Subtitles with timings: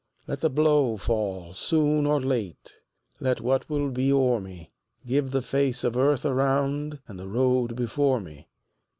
[0.25, 2.79] Let the blow fall soon or late,
[3.19, 4.71] Let what will be o'er me;
[5.05, 8.47] Give the face of earth around And the road before me.